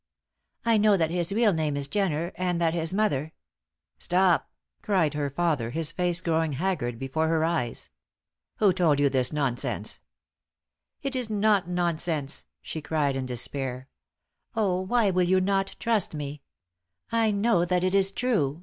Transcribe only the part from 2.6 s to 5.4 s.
his mother" "Stop!" cried her